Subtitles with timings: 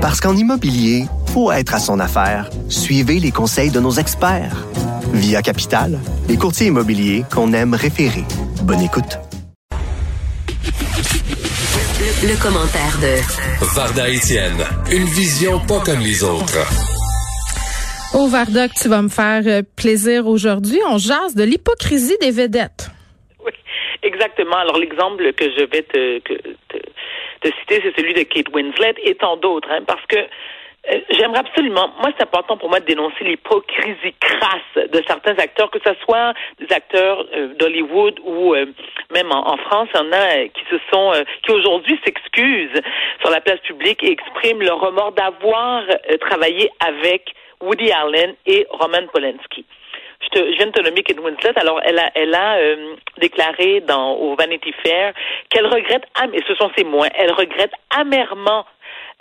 [0.00, 2.48] Parce qu'en immobilier, faut être à son affaire.
[2.70, 4.64] Suivez les conseils de nos experts.
[5.12, 8.24] Via Capital, les courtiers immobiliers qu'on aime référer.
[8.62, 9.18] Bonne écoute.
[12.22, 16.66] Le, commentaire de Varda Etienne, une vision pas comme les autres.
[18.14, 20.80] Au Varda, tu vas me faire euh, plaisir aujourd'hui.
[20.88, 22.90] On jase de l'hypocrisie des vedettes.
[23.44, 23.52] Oui,
[24.02, 24.56] exactement.
[24.56, 26.56] Alors l'exemple que je vais te, te
[27.42, 30.18] de citer, c'est celui de Kate Winslet et tant d'autres, hein, parce que
[30.88, 35.70] euh, J'aimerais absolument, moi c'est important pour moi de dénoncer l'hypocrisie crasse de certains acteurs,
[35.70, 38.64] que ce soit des acteurs euh, d'Hollywood ou euh,
[39.12, 41.12] même en, France, il y en a qui se sont,
[41.42, 42.80] qui aujourd'hui s'excusent
[43.20, 45.82] sur la place publique et expriment leur remords d'avoir
[46.20, 49.66] travaillé avec Woody Allen et Roman Polanski
[50.34, 51.52] je, viens de te nommer Kate Winslet.
[51.56, 55.12] Alors, elle a, elle a euh, déclaré dans au Vanity Fair
[55.48, 58.64] qu'elle regrette, et ce sont ses mots, elle regrette amèrement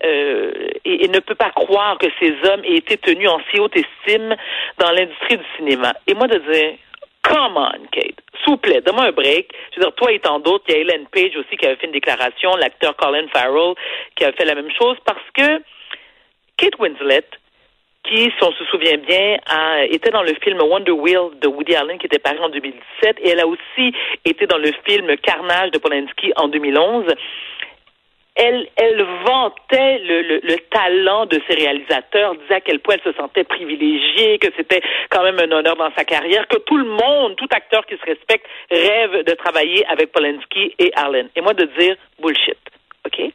[0.03, 3.75] euh, et, ne peut pas croire que ces hommes aient été tenus en si haute
[3.75, 4.35] estime
[4.77, 5.93] dans l'industrie du cinéma.
[6.07, 6.75] Et moi de dire,
[7.23, 9.51] come on, Kate, s'il vous plaît, donne-moi un break.
[9.71, 11.75] Je veux dire, toi et tant d'autres, il y a Ellen Page aussi qui avait
[11.75, 13.75] fait une déclaration, l'acteur Colin Farrell
[14.15, 15.61] qui avait fait la même chose, parce que
[16.57, 17.25] Kate Winslet,
[18.17, 21.97] si on se souvient bien, a, était dans le film Wonder Wheel de Woody Allen
[21.97, 23.93] qui était paru en 2017 et elle a aussi
[24.25, 27.05] été dans le film Carnage de Polanski en 2011.
[28.35, 33.11] Elle, elle vantait le, le, le, talent de ses réalisateurs, disait à quel point elle
[33.11, 36.85] se sentait privilégiée, que c'était quand même un honneur dans sa carrière, que tout le
[36.85, 41.27] monde, tout acteur qui se respecte, rêve de travailler avec Polanski et Allen.
[41.35, 42.57] Et moi de dire bullshit.
[43.05, 43.33] OK?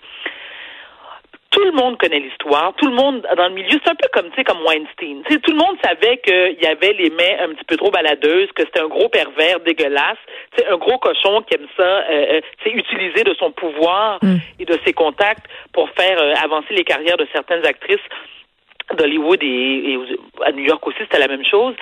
[1.74, 4.30] Tout le monde connaît l'histoire, tout le monde dans le milieu, c'est un peu comme
[4.30, 5.22] tu sais comme Weinstein.
[5.24, 8.62] tout le monde savait qu'il y avait les mains un petit peu trop baladeuses, que
[8.64, 10.18] c'était un gros pervers dégueulasse,
[10.70, 14.36] un gros cochon qui aime ça, euh, euh utiliser de son pouvoir mm.
[14.60, 18.06] et de ses contacts pour faire euh, avancer les carrières de certaines actrices
[18.96, 19.98] d'Hollywood et, et,
[20.44, 21.74] à New York aussi, c'était la même chose.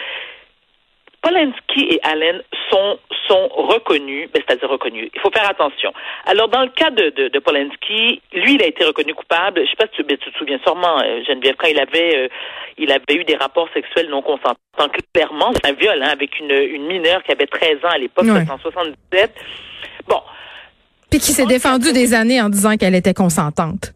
[1.22, 5.08] Polanski et Allen sont sont reconnus, ben, c'est-à-dire reconnus.
[5.14, 5.92] Il faut faire attention.
[6.26, 9.60] Alors dans le cas de, de, de, Polanski, lui, il a été reconnu coupable.
[9.64, 12.28] Je sais pas si tu, tu te souviens sûrement, euh, Geneviève, quand il avait euh,
[12.78, 14.56] il avait eu des rapports sexuels non consentants.
[15.14, 18.24] Clairement, c'est un viol hein, avec une, une mineure qui avait 13 ans à l'époque,
[18.24, 18.40] ouais.
[18.40, 19.32] 1977.
[20.08, 20.20] Bon.
[21.10, 23.92] Puis qui s'est défendu des années en disant qu'elle était consentante.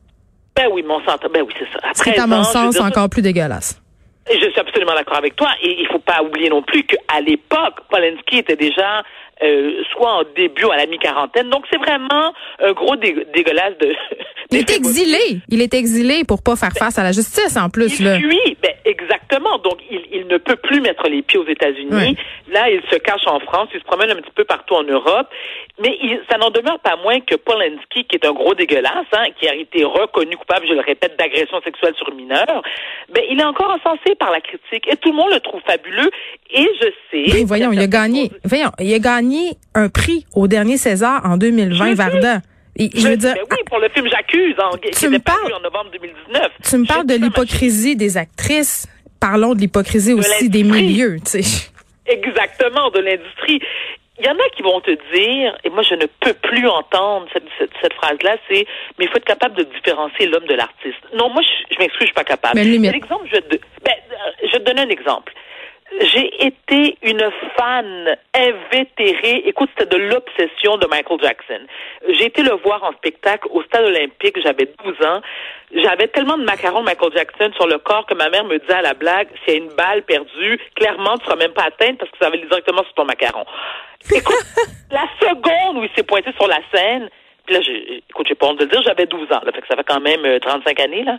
[0.54, 1.88] Ben oui, mon sang, ben oui, c'est ça.
[1.94, 3.80] C'est à mon sens encore plus dégueulasse.
[4.28, 5.50] Je suis absolument d'accord avec toi.
[5.62, 9.02] Et il faut pas oublier non plus qu'à l'époque, Polanski était déjà
[9.42, 11.50] euh, soit en début ou à la mi-quarantaine.
[11.50, 13.94] Donc c'est vraiment un gros dégueulasse de.
[14.50, 15.40] Il est exilé.
[15.48, 17.98] Il est exilé pour pas faire face à la justice en plus.
[18.00, 18.56] Il fuit.
[18.62, 18.72] Ben,
[19.46, 19.58] exactement.
[19.58, 22.16] Donc il, il, ne peut plus mettre les pieds aux États-Unis.
[22.48, 23.68] Là, il se cache en France.
[23.74, 25.28] Il se promène un petit peu partout en Europe.
[25.80, 29.26] Mais il, ça n'en demeure pas moins que Polanski, qui est un gros dégueulasse, hein,
[29.38, 32.62] qui a été reconnu coupable, je le répète, d'agression sexuelle sur mineur,
[33.12, 36.10] ben il est encore encensé par la critique et tout le monde le trouve fabuleux.
[36.50, 37.34] Et je sais.
[37.34, 38.30] Oui, voyons, il a gagné.
[38.44, 42.38] Voyons, il a gagné un prix au dernier César en 2020, Varda.
[42.78, 46.50] je, veux dire, oui, pour le film J'accuse, en, qui était paru en novembre 2019.
[46.62, 48.86] Tu me parles de l'hypocrisie des actrices.
[49.26, 51.70] Parlons de l'hypocrisie aussi des milieux, tu sais.
[52.06, 53.58] Exactement, de l'industrie.
[54.20, 57.26] Il y en a qui vont te dire, et moi je ne peux plus entendre
[57.32, 58.64] cette, cette, phrase-là, c'est
[58.96, 61.02] mais il faut être capable de différencier l'homme de l'artiste.
[61.12, 62.54] Non, moi je, je m'excuse, je suis pas capable.
[62.54, 63.58] Mais L'exemple, je, ben,
[63.90, 65.32] euh, je te donne un exemple
[66.00, 69.42] j'ai été une fan invétérée.
[69.46, 71.60] Écoute, c'était de l'obsession de Michael Jackson.
[72.08, 74.36] J'ai été le voir en spectacle au stade olympique.
[74.42, 75.20] J'avais 12 ans.
[75.74, 78.82] J'avais tellement de macarons Michael Jackson sur le corps que ma mère me disait à
[78.82, 82.10] la blague, s'il y a une balle perdue, clairement, tu seras même pas atteinte parce
[82.10, 83.44] que ça va aller directement sur ton macaron.
[84.14, 84.36] Écoute,
[84.90, 87.08] la seconde où il s'est pointé sur la scène,
[87.46, 87.60] puis là,
[88.10, 89.84] écoute, j'ai pas honte de le dire, j'avais 12 ans, là, fait que ça fait
[89.84, 91.16] quand même 35 euh, années, là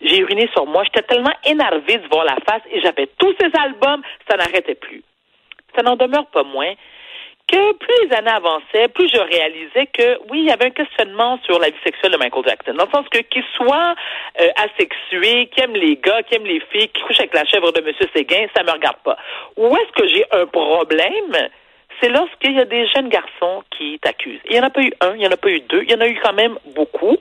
[0.00, 0.82] j'ai uriné sur moi.
[0.84, 5.02] J'étais tellement énervée de voir la face et j'avais tous ces albums, ça n'arrêtait plus.
[5.76, 6.74] Ça n'en demeure pas moins
[7.46, 11.38] que plus les années avançaient, plus je réalisais que oui, il y avait un questionnement
[11.44, 12.74] sur la vie sexuelle de Michael Jackson.
[12.74, 13.94] Dans le sens que qu'il soit
[14.40, 17.70] euh, asexué, qui aime les gars, qui aime les filles, qui couche avec la chèvre
[17.72, 19.18] de Monsieur Séguin, ça me regarde pas.
[19.56, 21.48] Où est-ce que j'ai un problème?
[22.00, 24.40] C'est lorsqu'il y a des jeunes garçons qui t'accusent.
[24.46, 25.90] Il n'y en a pas eu un, il n'y en a pas eu deux, il
[25.90, 27.16] y en a eu quand même beaucoup.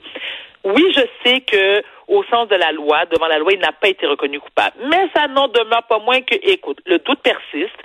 [0.64, 3.90] Oui, je sais que au sens de la loi, devant la loi, il n'a pas
[3.90, 4.75] été reconnu coupable.
[4.90, 7.75] Mais ça n'en demeure pas moins que, écoute, le doute persiste.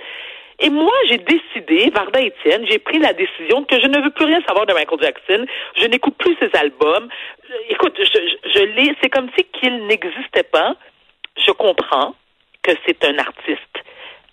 [0.61, 4.25] Et moi, j'ai décidé, Varda Etienne, j'ai pris la décision que je ne veux plus
[4.25, 5.45] rien savoir de Michael Jackson.
[5.77, 7.07] Je n'écoute plus ses albums.
[7.69, 10.75] Écoute, je, c'est comme si qu'il n'existait pas.
[11.37, 12.13] Je comprends
[12.61, 13.83] que c'est un artiste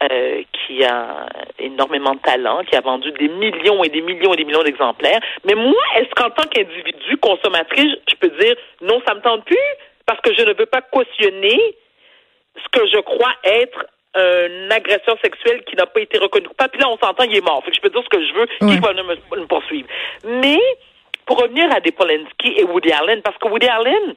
[0.03, 1.27] euh, qui a
[1.59, 5.21] énormément de talent, qui a vendu des millions et des millions et des millions d'exemplaires.
[5.45, 9.57] Mais moi, est-ce qu'en tant qu'individu consommatrice, je peux dire non, ça me tente plus?
[10.07, 11.61] parce que je ne veux pas cautionner
[12.57, 16.71] ce que je crois être un agresseur sexuel qui n'a pas été reconnu coupable?
[16.71, 17.63] Puis là, on s'entend, il est mort.
[17.65, 19.89] Fait que je peux dire ce que je veux, qui va me, me, poursuivre.
[20.25, 20.61] Mais,
[21.27, 24.15] pour revenir à Depolinski et Woody Allen, parce que Woody Allen,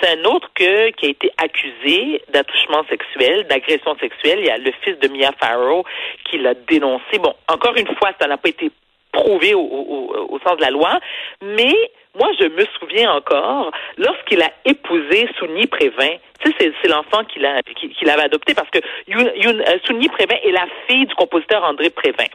[0.00, 4.38] c'est un autre que, qui a été accusé d'attouchement sexuel, d'agression sexuelle.
[4.40, 5.84] Il y a le fils de Mia Farrow
[6.30, 7.18] qui l'a dénoncé.
[7.18, 8.70] Bon, encore une fois, ça n'a pas été
[9.12, 11.00] prouvé au, sens de la loi,
[11.42, 11.74] mais
[12.14, 17.46] moi, je me souviens encore, lorsqu'il a épousé Souni Prévin, tu sais, c'est l'enfant qu'il
[17.74, 18.78] qu'il avait adopté parce que
[19.08, 22.26] Youn, euh, Souni Prévin est la fille du compositeur André Prévin.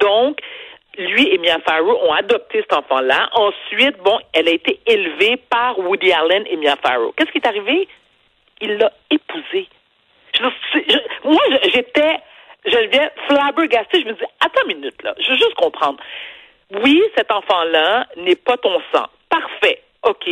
[0.00, 0.38] Donc,
[0.98, 3.30] lui et Mia Farrow ont adopté cet enfant-là.
[3.32, 7.12] Ensuite, bon, elle a été élevée par Woody Allen et Mia Farrow.
[7.16, 7.88] Qu'est-ce qui est arrivé?
[8.60, 9.68] Il l'a épousée.
[10.34, 10.42] Je,
[11.24, 11.40] moi,
[11.72, 12.18] j'étais,
[12.64, 14.00] je viens flabbergastée.
[14.00, 15.14] Je me dis, attends une minute, là.
[15.20, 15.98] Je veux juste comprendre.
[16.82, 19.06] Oui, cet enfant-là n'est pas ton sang.
[19.28, 19.82] Parfait.
[20.02, 20.28] OK.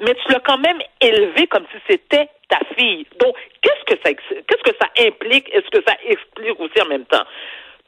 [0.00, 3.06] Mais tu l'as quand même élevé comme si c'était ta fille.
[3.20, 5.48] Donc, qu'est-ce que ça, qu'est-ce que ça implique?
[5.52, 7.24] Est-ce que ça explique aussi en même temps?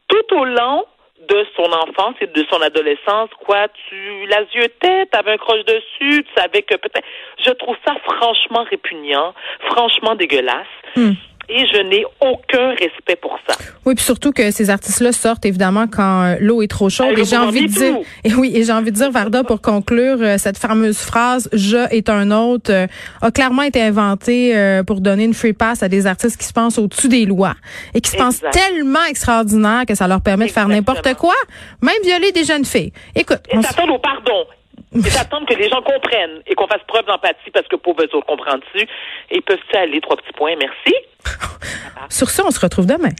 [0.08, 0.84] Tout au long
[1.30, 4.44] de son enfance et de son adolescence, quoi, tu la
[4.80, 7.06] tête, avais un croche dessus, tu savais que peut-être.
[7.44, 9.32] Je trouve ça franchement répugnant,
[9.68, 10.66] franchement dégueulasse.
[10.96, 11.12] Hmm
[11.50, 13.56] et je n'ai aucun respect pour ça.
[13.84, 17.18] Oui, puis surtout que ces artistes-là sortent évidemment quand euh, l'eau est trop chaude.
[17.18, 20.18] et j'ai envie de dire, et oui, et j'ai envie de dire, Varda, pour conclure,
[20.20, 22.86] euh, cette fameuse phrase "je est un autre" euh,
[23.20, 24.54] a clairement été inventée
[24.86, 27.54] pour donner une free pass à des artistes qui se pensent au-dessus des lois
[27.94, 31.34] et qui se pensent tellement extraordinaires que ça leur permet de faire n'importe quoi,
[31.82, 32.92] même violer des jeunes filles.
[33.14, 34.46] Écoute, et s'attendre au pardon
[34.94, 38.26] et d'attendre que les gens comprennent et qu'on fasse preuve d'empathie parce que pauvres autres
[38.26, 38.86] comprennent-tu.
[39.30, 40.00] Et peuvent ça aller?
[40.00, 40.54] Trois petits points.
[40.56, 40.94] Merci.
[42.10, 43.12] Sur ce, on se retrouve demain.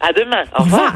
[0.00, 0.44] À demain.
[0.58, 0.92] Au, revoir.